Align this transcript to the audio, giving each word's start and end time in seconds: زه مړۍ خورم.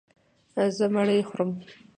زه 0.77 0.85
مړۍ 0.93 1.19
خورم. 1.29 1.51